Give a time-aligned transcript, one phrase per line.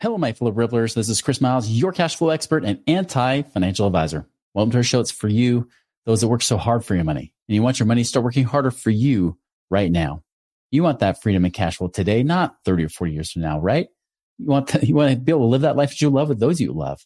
[0.00, 0.94] Hello, my fellow Ripplers.
[0.94, 4.28] This is Chris Miles, your cash flow expert and anti financial advisor.
[4.54, 5.00] Welcome to our show.
[5.00, 5.68] It's for you,
[6.06, 7.32] those that work so hard for your money.
[7.48, 9.36] And you want your money to start working harder for you
[9.70, 10.22] right now.
[10.70, 13.58] You want that freedom and cash flow today, not 30 or 40 years from now,
[13.58, 13.88] right?
[14.38, 16.28] You want to, you want to be able to live that life that you love
[16.28, 17.04] with those you love.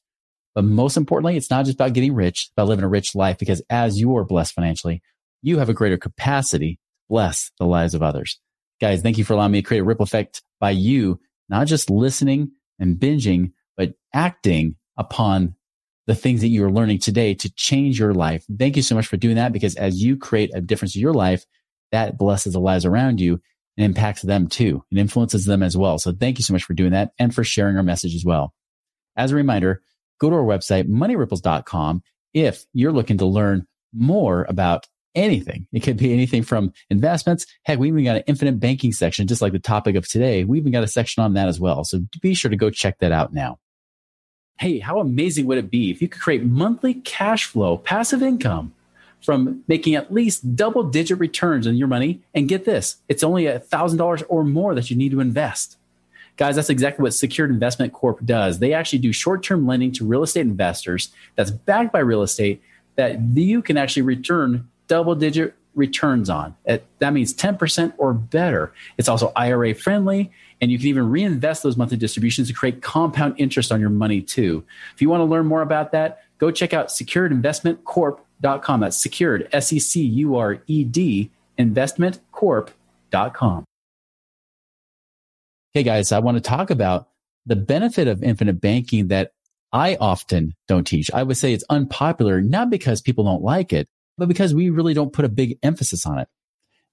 [0.54, 3.62] But most importantly, it's not just about getting rich, about living a rich life because
[3.70, 5.00] as you are blessed financially,
[5.40, 8.38] you have a greater capacity to bless the lives of others.
[8.82, 11.88] Guys, thank you for allowing me to create a ripple effect by you, not just
[11.88, 12.50] listening
[12.82, 15.54] and binging, but acting upon
[16.06, 18.44] the things that you are learning today to change your life.
[18.58, 21.14] Thank you so much for doing that because as you create a difference in your
[21.14, 21.46] life,
[21.92, 23.40] that blesses the lives around you
[23.76, 25.98] and impacts them too and influences them as well.
[25.98, 28.52] So thank you so much for doing that and for sharing our message as well.
[29.16, 29.82] As a reminder,
[30.20, 32.02] go to our website, moneyripples.com
[32.34, 35.66] if you're looking to learn more about anything.
[35.72, 37.46] It could be anything from investments.
[37.64, 40.44] Heck, we even got an infinite banking section, just like the topic of today.
[40.44, 41.84] We even got a section on that as well.
[41.84, 43.58] So be sure to go check that out now.
[44.58, 48.74] Hey, how amazing would it be if you could create monthly cash flow, passive income
[49.20, 52.20] from making at least double digit returns on your money?
[52.34, 55.78] And get this, it's only a $1,000 or more that you need to invest.
[56.36, 58.58] Guys, that's exactly what Secured Investment Corp does.
[58.58, 62.62] They actually do short term lending to real estate investors that's backed by real estate
[62.96, 66.54] that you can actually return double digit returns on.
[66.66, 68.74] That means 10% or better.
[68.98, 70.30] It's also IRA friendly,
[70.60, 74.20] and you can even reinvest those monthly distributions to create compound interest on your money
[74.20, 74.62] too.
[74.94, 78.80] If you want to learn more about that, go check out securedinvestmentcorp.com.
[78.80, 83.64] That's secured, S E C U R E D, investmentcorp.com.
[85.72, 87.08] Hey guys, I want to talk about
[87.46, 89.32] the benefit of infinite banking that
[89.72, 91.10] I often don't teach.
[91.14, 93.88] I would say it's unpopular, not because people don't like it,
[94.18, 96.28] but because we really don't put a big emphasis on it.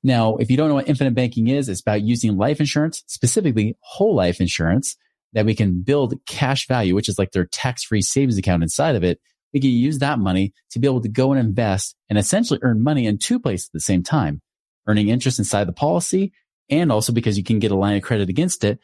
[0.04, 3.76] Now, if you don't know what infinite banking is, it's about using life insurance, specifically
[3.82, 4.96] whole life insurance,
[5.34, 8.96] that we can build cash value, which is like their tax free savings account inside
[8.96, 9.20] of it.
[9.54, 12.84] We can use that money to be able to go and invest and essentially earn
[12.84, 14.42] money in two places at the same time,
[14.88, 16.32] earning interest inside the policy.
[16.70, 18.80] And also because you can get a line of credit against it,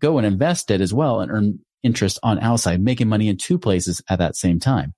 [0.00, 3.58] go and invest it as well and earn interest on outside, making money in two
[3.58, 4.94] places at that same time.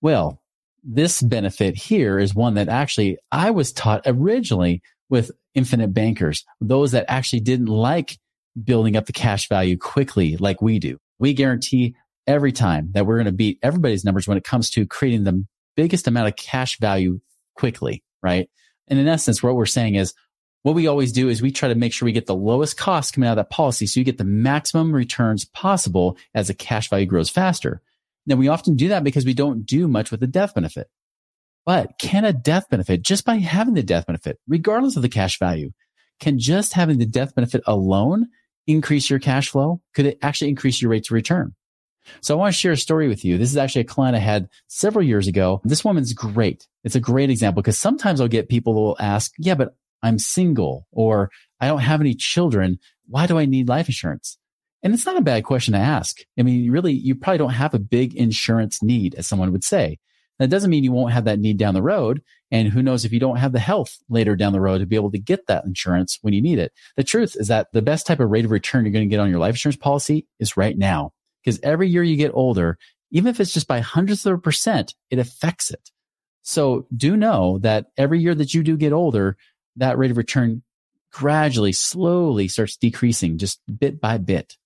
[0.00, 0.39] Well,
[0.82, 6.92] this benefit here is one that actually I was taught originally with infinite bankers, those
[6.92, 8.18] that actually didn't like
[8.62, 10.98] building up the cash value quickly like we do.
[11.18, 11.94] We guarantee
[12.26, 15.44] every time that we're going to beat everybody's numbers when it comes to creating the
[15.76, 17.20] biggest amount of cash value
[17.54, 18.48] quickly, right?
[18.88, 20.14] And in essence, what we're saying is
[20.62, 23.14] what we always do is we try to make sure we get the lowest cost
[23.14, 26.90] coming out of that policy so you get the maximum returns possible as the cash
[26.90, 27.80] value grows faster.
[28.26, 30.88] Now we often do that because we don't do much with the death benefit.
[31.66, 35.38] But can a death benefit, just by having the death benefit, regardless of the cash
[35.38, 35.70] value,
[36.18, 38.28] can just having the death benefit alone
[38.66, 39.80] increase your cash flow?
[39.94, 41.54] Could it actually increase your rate of return?
[42.22, 43.38] So I want to share a story with you.
[43.38, 45.60] This is actually a client I had several years ago.
[45.64, 46.66] This woman's great.
[46.82, 50.18] It's a great example because sometimes I'll get people who will ask, yeah, but I'm
[50.18, 52.78] single or I don't have any children.
[53.06, 54.38] Why do I need life insurance?
[54.82, 56.18] And it's not a bad question to ask.
[56.38, 59.98] I mean, really, you probably don't have a big insurance need, as someone would say.
[60.38, 62.22] That doesn't mean you won't have that need down the road.
[62.50, 64.96] And who knows if you don't have the health later down the road to be
[64.96, 66.72] able to get that insurance when you need it.
[66.96, 69.20] The truth is that the best type of rate of return you're going to get
[69.20, 71.12] on your life insurance policy is right now.
[71.44, 72.78] Because every year you get older,
[73.10, 75.90] even if it's just by hundredths of a percent, it affects it.
[76.42, 79.36] So do know that every year that you do get older,
[79.76, 80.62] that rate of return
[81.12, 84.56] gradually, slowly starts decreasing just bit by bit.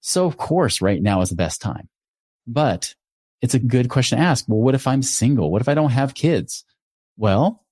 [0.00, 1.88] So of course, right now is the best time.
[2.46, 2.94] But
[3.42, 4.44] it's a good question to ask.
[4.48, 5.50] Well, what if I'm single?
[5.50, 6.64] What if I don't have kids?
[7.16, 7.64] Well,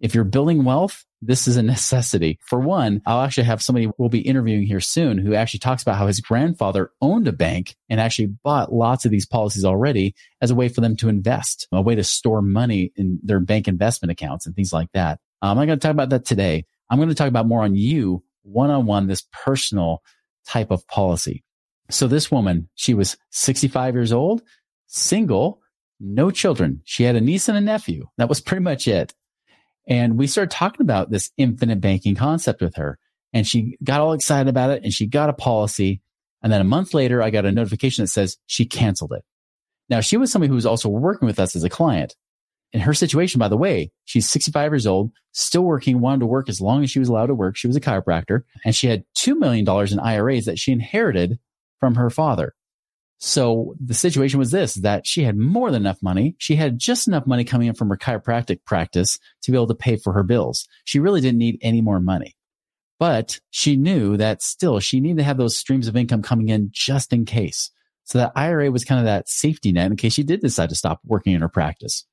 [0.00, 2.38] if you're building wealth, this is a necessity.
[2.42, 5.96] For one, I'll actually have somebody we'll be interviewing here soon who actually talks about
[5.96, 10.50] how his grandfather owned a bank and actually bought lots of these policies already as
[10.50, 14.10] a way for them to invest, a way to store money in their bank investment
[14.10, 15.20] accounts and things like that.
[15.42, 16.64] Um, I'm not going to talk about that today.
[16.90, 20.02] I'm going to talk about more on you one on one, this personal
[20.46, 21.44] type of policy.
[21.90, 24.42] So this woman, she was 65 years old,
[24.86, 25.60] single,
[25.98, 26.80] no children.
[26.84, 28.06] She had a niece and a nephew.
[28.16, 29.14] That was pretty much it.
[29.86, 32.98] And we started talking about this infinite banking concept with her
[33.32, 36.00] and she got all excited about it and she got a policy.
[36.42, 39.24] And then a month later, I got a notification that says she canceled it.
[39.88, 42.14] Now she was somebody who was also working with us as a client.
[42.72, 46.48] In her situation, by the way, she's 65 years old, still working, wanted to work
[46.48, 47.56] as long as she was allowed to work.
[47.56, 51.38] She was a chiropractor and she had $2 million in IRAs that she inherited
[51.80, 52.54] from her father.
[53.18, 56.36] So the situation was this, that she had more than enough money.
[56.38, 59.74] She had just enough money coming in from her chiropractic practice to be able to
[59.74, 60.66] pay for her bills.
[60.84, 62.34] She really didn't need any more money,
[62.98, 66.70] but she knew that still she needed to have those streams of income coming in
[66.72, 67.70] just in case.
[68.04, 70.74] So that IRA was kind of that safety net in case she did decide to
[70.74, 72.06] stop working in her practice.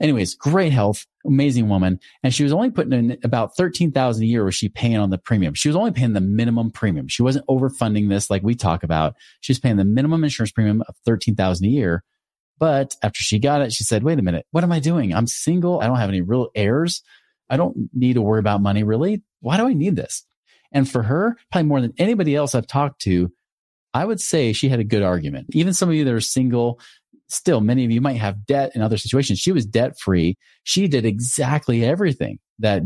[0.00, 2.00] Anyways, great health, amazing woman.
[2.22, 5.18] And she was only putting in about 13,000 a year was she paying on the
[5.18, 5.54] premium.
[5.54, 7.08] She was only paying the minimum premium.
[7.08, 9.14] She wasn't overfunding this like we talk about.
[9.40, 12.04] She was paying the minimum insurance premium of 13,000 a year.
[12.58, 15.12] But after she got it, she said, wait a minute, what am I doing?
[15.14, 15.80] I'm single.
[15.80, 17.02] I don't have any real heirs.
[17.50, 19.22] I don't need to worry about money really.
[19.40, 20.24] Why do I need this?
[20.72, 23.30] And for her, probably more than anybody else I've talked to,
[23.92, 25.46] I would say she had a good argument.
[25.52, 26.80] Even some of you that are single,
[27.34, 29.38] still many of you might have debt in other situations.
[29.38, 30.36] She was debt free.
[30.62, 32.82] She did exactly everything that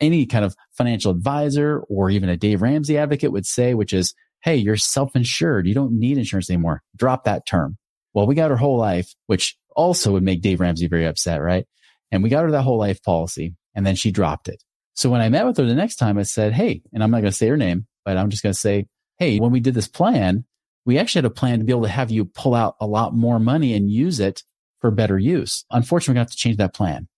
[0.00, 4.14] any kind of financial advisor or even a Dave Ramsey advocate would say, which is,
[4.42, 5.66] Hey, you're self-insured.
[5.66, 6.82] You don't need insurance anymore.
[6.96, 7.76] Drop that term.
[8.14, 11.66] Well, we got her whole life, which also would make Dave Ramsey very upset, right?
[12.10, 14.62] And we got her that whole life policy and then she dropped it.
[14.94, 17.20] So when I met with her the next time, I said, Hey, and I'm not
[17.20, 18.86] going to say her name, but I'm just going to say,
[19.18, 20.44] Hey, when we did this plan,
[20.86, 23.14] we actually had a plan to be able to have you pull out a lot
[23.14, 24.42] more money and use it
[24.80, 25.64] for better use.
[25.70, 27.08] Unfortunately, we're going to have to change that plan.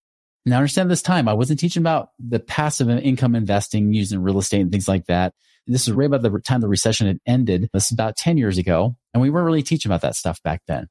[0.44, 4.60] Now, understand this time, I wasn't teaching about the passive income investing using real estate
[4.60, 5.34] and things like that.
[5.68, 7.68] This is right about the time the recession had ended.
[7.72, 8.96] This is about 10 years ago.
[9.14, 10.88] And we weren't really teaching about that stuff back then.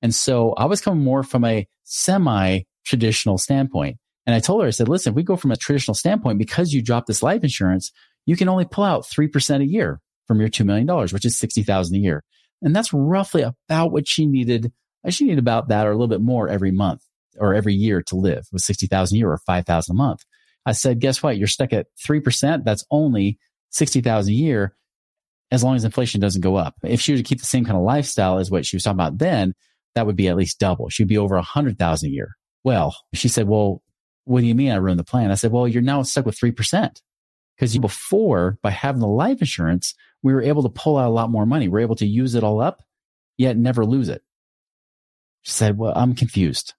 [0.00, 3.98] And so I was coming more from a semi traditional standpoint.
[4.26, 6.72] And I told her, I said, listen, if we go from a traditional standpoint, because
[6.72, 7.90] you dropped this life insurance,
[8.24, 10.00] you can only pull out 3% a year
[10.32, 12.24] from your $2 million, which is 60,000 a year.
[12.62, 14.72] And that's roughly about what she needed.
[15.06, 17.02] Uh, she needed about that or a little bit more every month
[17.38, 20.20] or every year to live with 60,000 a year or 5,000 a month.
[20.64, 21.36] I said, guess what?
[21.36, 22.64] You're stuck at 3%.
[22.64, 23.38] That's only
[23.70, 24.74] 60,000 a year
[25.50, 26.76] as long as inflation doesn't go up.
[26.82, 29.00] If she were to keep the same kind of lifestyle as what she was talking
[29.00, 29.54] about then,
[29.94, 30.88] that would be at least double.
[30.88, 32.36] She'd be over 100,000 a year.
[32.64, 33.82] Well, she said, well,
[34.24, 35.30] what do you mean I ruined the plan?
[35.30, 36.96] I said, well, you're now stuck with 3%.
[37.62, 41.30] Because before, by having the life insurance, we were able to pull out a lot
[41.30, 41.68] more money.
[41.68, 42.82] We are able to use it all up,
[43.38, 44.20] yet never lose it.
[45.42, 46.74] She said, Well, I'm confused.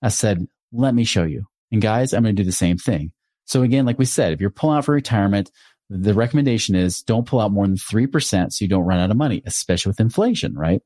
[0.00, 1.44] I said, Let me show you.
[1.70, 3.12] And guys, I'm going to do the same thing.
[3.44, 5.50] So again, like we said, if you're pulling out for retirement,
[5.90, 9.18] the recommendation is don't pull out more than 3% so you don't run out of
[9.18, 10.80] money, especially with inflation, right?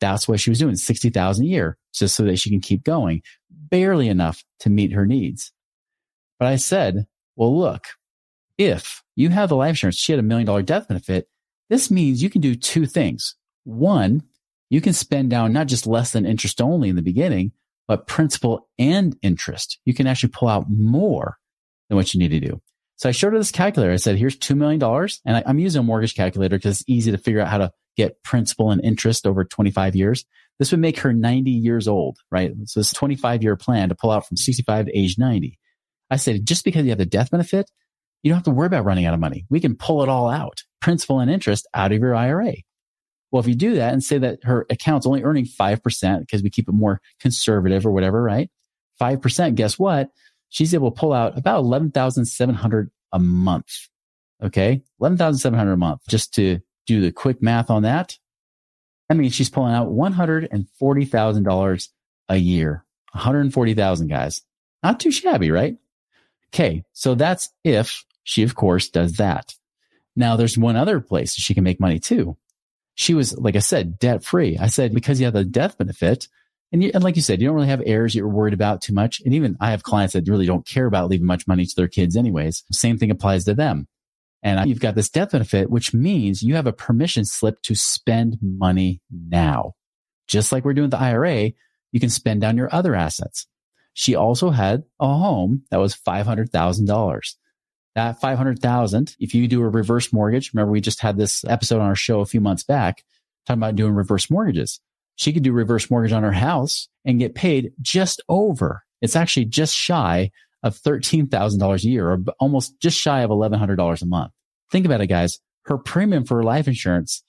[0.00, 3.22] That's what she was doing, 60,000 a year, just so that she can keep going,
[3.48, 5.52] barely enough to meet her needs.
[6.40, 7.06] But I said,
[7.36, 7.86] well, look,
[8.58, 11.28] if you have the life insurance, she had a million dollar death benefit.
[11.70, 13.36] This means you can do two things.
[13.64, 14.22] One,
[14.70, 17.52] you can spend down not just less than interest only in the beginning,
[17.86, 19.78] but principal and interest.
[19.84, 21.38] You can actually pull out more
[21.88, 22.60] than what you need to do.
[22.96, 23.92] So I showed her this calculator.
[23.92, 24.82] I said, here's $2 million.
[25.26, 27.72] And I, am using a mortgage calculator because it's easy to figure out how to
[27.96, 30.24] get principal and interest over 25 years.
[30.58, 32.52] This would make her 90 years old, right?
[32.66, 35.58] So this 25 year plan to pull out from 65 to age 90.
[36.10, 37.70] I said, just because you have the death benefit,
[38.24, 39.44] you don't have to worry about running out of money.
[39.50, 42.54] We can pull it all out, principal and interest out of your IRA.
[43.30, 46.50] Well, if you do that and say that her account's only earning 5% because we
[46.50, 48.48] keep it more conservative or whatever, right?
[49.00, 50.08] 5%, guess what?
[50.48, 53.88] She's able to pull out about 11,700 a month.
[54.42, 54.82] Okay.
[55.00, 56.00] 11,700 a month.
[56.08, 58.16] Just to do the quick math on that.
[59.10, 61.88] I mean, she's pulling out $140,000
[62.30, 62.84] a year.
[63.12, 64.42] 140,000 guys.
[64.82, 65.76] Not too shabby, right?
[66.54, 66.84] Okay.
[66.92, 69.54] So that's if she, of course, does that.
[70.16, 72.36] Now there's one other place she can make money too.
[72.94, 74.56] She was, like I said, debt free.
[74.58, 76.28] I said, because you have the death benefit
[76.74, 78.92] and, you, and like you said, you don't really have heirs you're worried about too
[78.92, 79.20] much.
[79.24, 81.86] And even I have clients that really don't care about leaving much money to their
[81.86, 82.64] kids anyways.
[82.72, 83.86] Same thing applies to them.
[84.42, 88.38] And you've got this death benefit, which means you have a permission slip to spend
[88.42, 89.74] money now.
[90.26, 91.52] Just like we're doing the IRA,
[91.92, 93.46] you can spend down your other assets.
[93.94, 97.34] She also had a home that was $500,000
[97.94, 101.86] that 500,000, if you do a reverse mortgage, remember we just had this episode on
[101.86, 103.04] our show a few months back
[103.46, 104.80] talking about doing reverse mortgages.
[105.16, 108.82] She could do reverse mortgage on her house and get paid just over.
[109.00, 110.30] It's actually just shy
[110.62, 114.32] of $13,000 a year or almost just shy of $1,100 a month.
[114.72, 115.38] Think about it, guys.
[115.66, 117.22] Her premium for life insurance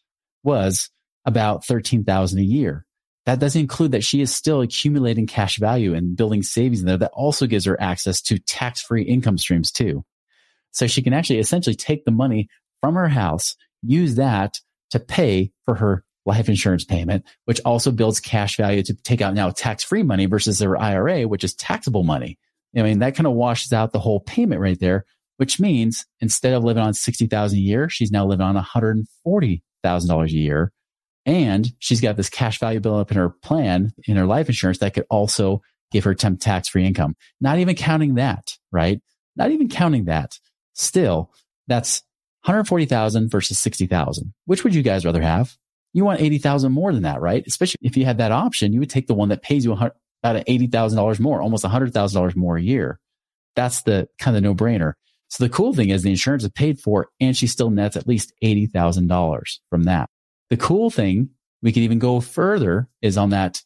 [0.44, 0.90] was
[1.26, 2.86] about 13,000 a year.
[3.26, 6.98] That doesn't include that she is still accumulating cash value and building savings in there.
[6.98, 10.06] That also gives her access to tax free income streams too.
[10.76, 12.50] So she can actually essentially take the money
[12.82, 14.60] from her house, use that
[14.92, 19.34] to pay for her life insurance payment, which also builds cash value to take out
[19.34, 22.38] now tax free money versus her IRA, which is taxable money.
[22.76, 25.06] I mean, that kind of washes out the whole payment right there,
[25.38, 30.32] which means instead of living on 60,000 a year, she's now living on $140,000 a
[30.32, 30.74] year.
[31.26, 34.80] And she's got this cash value built up in her plan in her life insurance
[34.80, 37.16] that could also give her temp tax free income.
[37.40, 39.00] Not even counting that, right?
[39.38, 40.38] Not even counting that.
[40.76, 41.32] Still,
[41.68, 42.04] that's
[42.44, 44.34] 140,000 versus 60,000.
[44.46, 45.58] Which would you guys rather have?
[45.94, 47.44] You want 80,000 more than that, right?
[47.48, 49.96] Especially if you had that option, you would take the one that pays you about
[50.24, 53.00] $80,000 more, almost $100,000 more a year.
[53.56, 54.94] That's the kind of no brainer.
[55.30, 58.08] So the cool thing is the insurance is paid for and she still nets at
[58.08, 60.10] least $80,000 from that.
[60.50, 61.30] The cool thing
[61.62, 63.62] we can even go further is on that.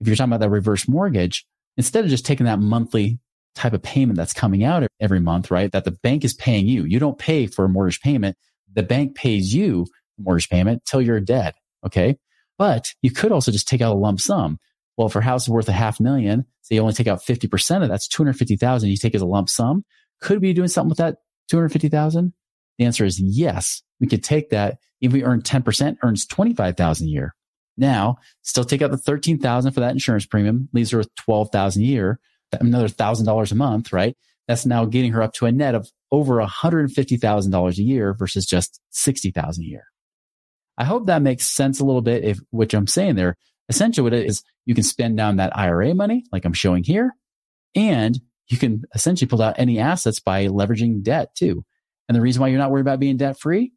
[0.00, 1.46] If you're talking about that reverse mortgage,
[1.76, 3.20] instead of just taking that monthly
[3.58, 5.70] type of payment that's coming out every month, right?
[5.72, 6.84] That the bank is paying you.
[6.84, 8.36] You don't pay for a mortgage payment.
[8.72, 9.86] The bank pays you
[10.18, 11.54] mortgage payment till you're dead.
[11.84, 12.18] Okay.
[12.56, 14.58] But you could also just take out a lump sum.
[14.96, 17.82] Well, if a house is worth a half million, so you only take out 50%
[17.82, 19.84] of that's 250,000 you take as a lump sum.
[20.20, 21.18] Could we be doing something with that
[21.50, 22.32] 250,000?
[22.78, 23.82] The answer is yes.
[24.00, 24.78] We could take that.
[25.00, 27.34] If we earn 10%, earns 25,000 a year.
[27.76, 31.86] Now, still take out the 13,000 for that insurance premium, leaves her with 12,000 a
[31.86, 32.18] year,
[32.52, 34.16] another $1,000 a month, right?
[34.46, 38.80] That's now getting her up to a net of over $150,000 a year versus just
[38.90, 39.84] 60,000 a year.
[40.78, 43.36] I hope that makes sense a little bit if what I'm saying there.
[43.68, 47.12] Essentially what it is, you can spend down that IRA money like I'm showing here,
[47.74, 51.64] and you can essentially pull out any assets by leveraging debt too.
[52.08, 53.72] And the reason why you're not worried about being debt free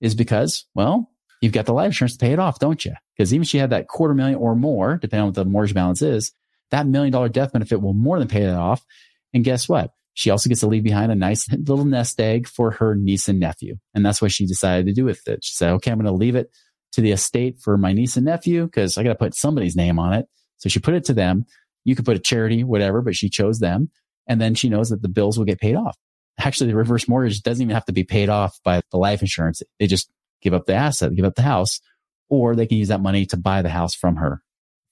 [0.00, 2.94] is because, well, you've got the life insurance to pay it off, don't you?
[3.16, 5.74] Because even if she had that quarter million or more, depending on what the mortgage
[5.74, 6.32] balance is,
[6.70, 8.84] that million dollar death benefit will more than pay that off.
[9.32, 9.90] And guess what?
[10.14, 13.38] She also gets to leave behind a nice little nest egg for her niece and
[13.38, 13.76] nephew.
[13.94, 15.44] And that's what she decided to do with it.
[15.44, 16.50] She said, okay, I'm going to leave it
[16.92, 19.98] to the estate for my niece and nephew because I got to put somebody's name
[19.98, 20.26] on it.
[20.56, 21.44] So she put it to them.
[21.84, 23.90] You could put a charity, whatever, but she chose them.
[24.26, 25.96] And then she knows that the bills will get paid off.
[26.38, 29.62] Actually, the reverse mortgage doesn't even have to be paid off by the life insurance.
[29.78, 30.10] They just
[30.42, 31.80] give up the asset, give up the house,
[32.28, 34.42] or they can use that money to buy the house from her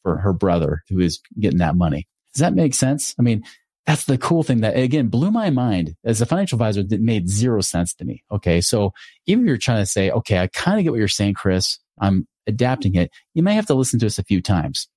[0.05, 2.07] for her brother who is getting that money.
[2.33, 3.15] Does that make sense?
[3.19, 3.43] I mean,
[3.87, 7.29] that's the cool thing that again blew my mind as a financial advisor that made
[7.29, 8.23] zero sense to me.
[8.31, 8.61] Okay.
[8.61, 8.93] So
[9.27, 11.79] even if you're trying to say, okay, I kind of get what you're saying, Chris,
[11.99, 13.11] I'm adapting it.
[13.35, 14.89] You may have to listen to us a few times.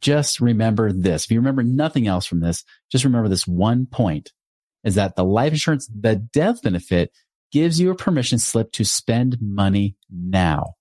[0.00, 1.24] Just remember this.
[1.24, 4.32] If you remember nothing else from this, just remember this one point
[4.82, 7.10] is that the life insurance, the death benefit
[7.50, 10.74] gives you a permission slip to spend money now.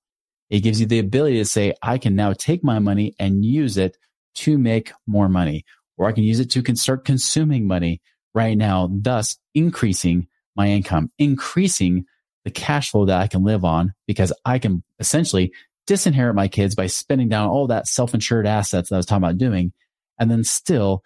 [0.54, 3.76] It gives you the ability to say, I can now take my money and use
[3.76, 3.98] it
[4.36, 5.66] to make more money,
[5.98, 8.04] or I can use it to start consuming money
[8.36, 12.06] right now, thus increasing my income, increasing
[12.46, 15.52] the cash flow that I can live on because I can essentially
[15.88, 19.40] disinherit my kids by spending down all that self-insured assets that I was talking about
[19.40, 19.74] doing
[20.20, 21.02] and then still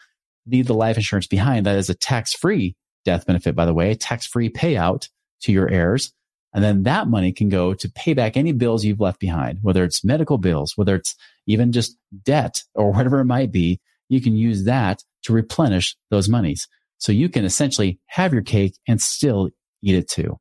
[0.46, 1.66] leave the life insurance behind.
[1.66, 2.76] That is a tax-free
[3.06, 5.08] death benefit, by the way, a tax-free payout
[5.44, 6.12] to your heirs.
[6.58, 9.84] And then that money can go to pay back any bills you've left behind, whether
[9.84, 13.80] it's medical bills, whether it's even just debt or whatever it might be.
[14.10, 16.68] You can use that to replenish those monies.
[16.98, 19.52] So you can essentially have your cake and still
[19.84, 20.40] eat it too.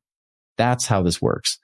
[0.57, 1.59] That's how this works.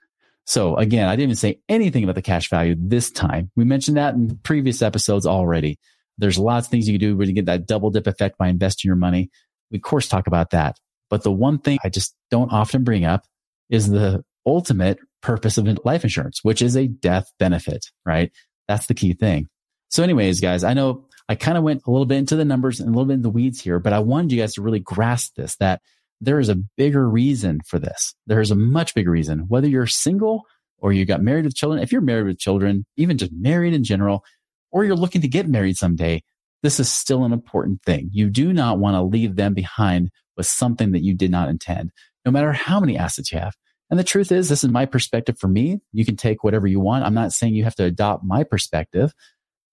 [0.46, 3.50] So again, I didn't even say anything about the cash value this time.
[3.56, 5.80] We mentioned that in previous episodes already.
[6.16, 8.46] There's lots of things you can do where you get that double dip effect by
[8.46, 9.30] investing your money.
[9.72, 10.78] We of course talk about that.
[11.10, 13.24] But the one thing I just don't often bring up
[13.68, 18.30] is the ultimate purpose of life insurance, which is a death benefit, right?
[18.68, 19.48] That's the key thing.
[19.88, 22.80] So anyways, guys, I know I kind of went a little bit into the numbers
[22.80, 24.80] and a little bit in the weeds here, but I wanted you guys to really
[24.80, 25.80] grasp this, that
[26.20, 28.14] there is a bigger reason for this.
[28.26, 30.42] There is a much bigger reason, whether you're single
[30.78, 31.82] or you got married with children.
[31.82, 34.24] If you're married with children, even just married in general,
[34.70, 36.22] or you're looking to get married someday,
[36.62, 38.10] this is still an important thing.
[38.12, 41.90] You do not want to leave them behind with something that you did not intend,
[42.24, 43.54] no matter how many assets you have.
[43.90, 45.80] And the truth is, this is my perspective for me.
[45.92, 47.04] You can take whatever you want.
[47.04, 49.14] I'm not saying you have to adopt my perspective,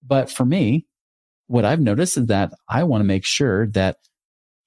[0.06, 0.86] but for me,
[1.46, 3.96] what I've noticed is that I want to make sure that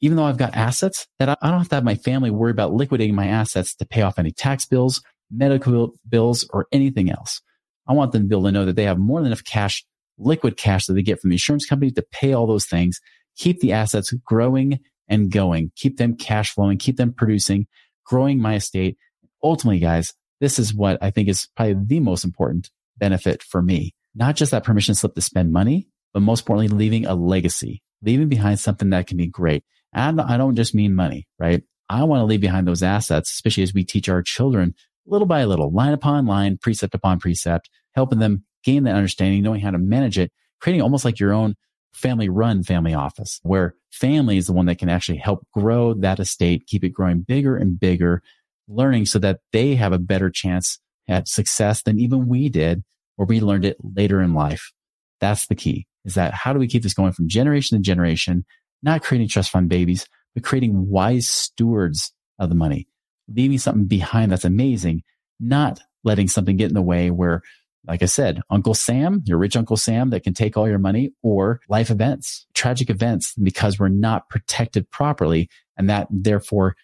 [0.02, 2.74] even though I've got assets, that I don't have to have my family worry about
[2.74, 7.42] liquidating my assets to pay off any tax bills, medical bills, or anything else.
[7.88, 9.86] I want them to be able to know that they have more than enough cash,
[10.18, 13.00] liquid cash that they get from the insurance company to pay all those things,
[13.36, 17.68] keep the assets growing and going, keep them cash flowing, keep them producing,
[18.06, 18.98] growing my estate,
[19.46, 23.94] ultimately, guys, this is what I think is probably the most important benefit for me.
[24.14, 28.30] Not just that permission slip to spend money, but most importantly, leaving a legacy, leaving
[28.30, 29.64] behind something that can be great.
[29.94, 31.64] And I don't just mean money, right?
[31.90, 34.74] I want to leave behind those assets, especially as we teach our children
[35.06, 37.70] little by little, line upon line, precept upon precept.
[37.94, 41.56] helping them gain that understanding, knowing how to manage it, creating almost like your own
[41.94, 46.20] family run family office where family is the one that can actually help grow that
[46.20, 48.22] estate, keep it growing bigger and bigger,
[48.68, 52.84] learning so that they have a better chance at success than even we did,
[53.18, 54.72] or we learned it later in life.
[55.20, 58.46] That's the key is that how do we keep this going from generation to generation,
[58.84, 62.88] not creating trust fund babies, but creating wise stewards of the money,
[63.28, 65.02] leaving something behind that's amazing,
[65.40, 67.42] not letting something get in the way where
[67.88, 71.12] like I said, Uncle Sam, your rich Uncle Sam that can take all your money
[71.22, 75.50] or life events, tragic events because we're not protected properly.
[75.78, 76.76] And that therefore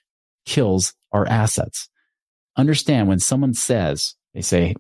[0.46, 1.90] kills our assets.
[2.58, 4.76] Understand when someone says, they say,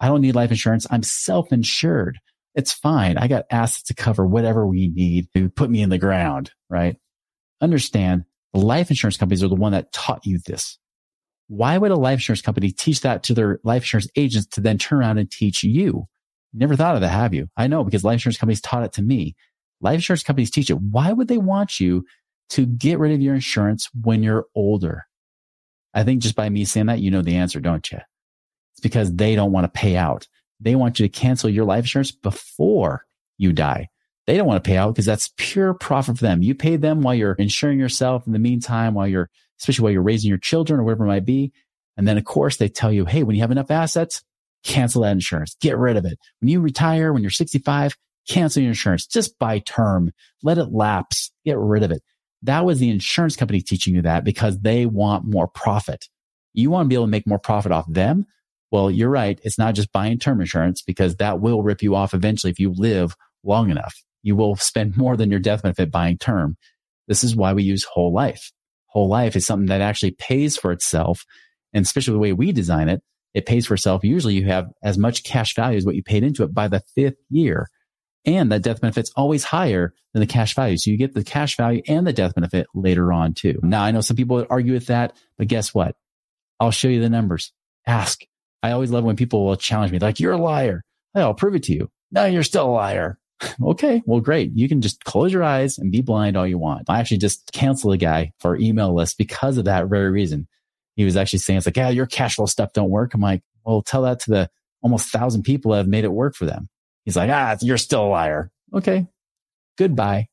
[0.00, 0.86] I don't need life insurance.
[0.90, 2.18] I'm self-insured.
[2.54, 3.18] It's fine.
[3.18, 6.96] I got assets to cover whatever we need to put me in the ground, right?
[7.60, 10.78] Understand the life insurance companies are the one that taught you this.
[11.48, 14.78] Why would a life insurance company teach that to their life insurance agents to then
[14.78, 16.04] turn around and teach you?
[16.52, 17.48] Never thought of that, have you?
[17.56, 19.34] I know because life insurance companies taught it to me.
[19.80, 20.80] Life insurance companies teach it.
[20.80, 22.04] Why would they want you
[22.54, 25.06] to get rid of your insurance when you're older?
[25.92, 27.98] I think just by me saying that, you know the answer, don't you?
[28.72, 30.26] It's because they don't want to pay out.
[30.60, 33.04] They want you to cancel your life insurance before
[33.38, 33.88] you die.
[34.26, 36.42] They don't want to pay out because that's pure profit for them.
[36.42, 39.30] You pay them while you're insuring yourself in the meantime, while you're
[39.60, 41.52] especially while you're raising your children or whatever it might be.
[41.96, 44.22] And then of course they tell you, Hey, when you have enough assets,
[44.64, 46.18] cancel that insurance, get rid of it.
[46.40, 47.96] When you retire, when you're 65,
[48.28, 52.02] cancel your insurance, just buy term, let it lapse, get rid of it.
[52.44, 56.06] That was the insurance company teaching you that because they want more profit.
[56.52, 58.26] You want to be able to make more profit off them.
[58.70, 59.38] Well, you're right.
[59.42, 62.72] It's not just buying term insurance because that will rip you off eventually if you
[62.72, 63.94] live long enough.
[64.22, 66.56] You will spend more than your death benefit buying term.
[67.08, 68.52] This is why we use whole life
[68.94, 71.26] whole life is something that actually pays for itself.
[71.72, 73.02] And especially the way we design it,
[73.34, 74.04] it pays for itself.
[74.04, 76.80] Usually you have as much cash value as what you paid into it by the
[76.94, 77.68] fifth year.
[78.26, 80.76] And that death benefit's always higher than the cash value.
[80.78, 83.60] So you get the cash value and the death benefit later on too.
[83.62, 85.96] Now I know some people would argue with that, but guess what?
[86.58, 87.52] I'll show you the numbers.
[87.86, 88.24] Ask.
[88.62, 90.84] I always love when people will challenge me like, you're a liar.
[91.14, 91.90] I'll prove it to you.
[92.10, 93.18] No, you're still a liar.
[93.62, 94.52] okay, well, great.
[94.54, 96.88] You can just close your eyes and be blind all you want.
[96.88, 100.48] I actually just canceled a guy for our email list because of that very reason.
[100.96, 103.14] He was actually saying, it's like, yeah, your cash flow stuff don't work.
[103.14, 104.50] I'm like, well, tell that to the
[104.82, 106.68] almost thousand people that have made it work for them.
[107.04, 108.50] He's like, ah, you're still a liar.
[108.72, 109.06] Okay.
[109.76, 110.28] Goodbye.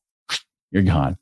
[0.71, 1.17] You're gone.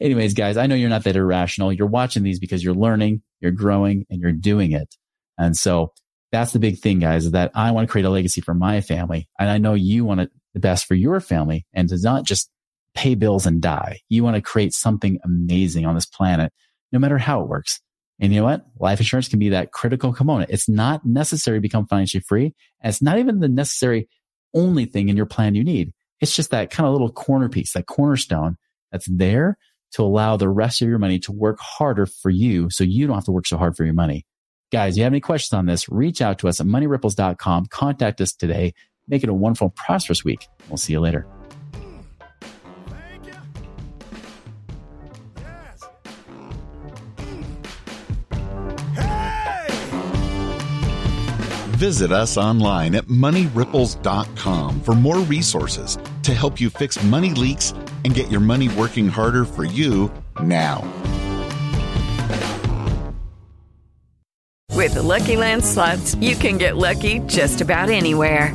[0.00, 1.72] Anyways, guys, I know you're not that irrational.
[1.72, 4.94] You're watching these because you're learning, you're growing, and you're doing it.
[5.38, 5.92] And so
[6.32, 8.80] that's the big thing, guys, is that I want to create a legacy for my
[8.80, 9.28] family.
[9.38, 12.50] And I know you want to the best for your family and to not just
[12.94, 14.00] pay bills and die.
[14.08, 16.50] You want to create something amazing on this planet,
[16.92, 17.80] no matter how it works.
[18.18, 18.64] And you know what?
[18.80, 20.48] Life insurance can be that critical component.
[20.48, 22.54] It's not necessary to become financially free.
[22.80, 24.08] And it's not even the necessary
[24.56, 25.92] only thing in your plan you need.
[26.20, 28.56] It's just that kind of little corner piece, that cornerstone
[28.90, 29.58] that's there
[29.92, 33.16] to allow the rest of your money to work harder for you so you don't
[33.16, 34.24] have to work so hard for your money.
[34.72, 35.88] Guys, you have any questions on this?
[35.88, 37.66] Reach out to us at moneyripples.com.
[37.66, 38.74] Contact us today.
[39.06, 40.48] Make it a wonderful, prosperous week.
[40.68, 41.35] We'll see you later.
[51.76, 58.14] Visit us online at moneyripples.com for more resources to help you fix money leaks and
[58.14, 60.10] get your money working harder for you
[60.42, 60.80] now.
[64.72, 68.54] With the Lucky Land slots, you can get lucky just about anywhere.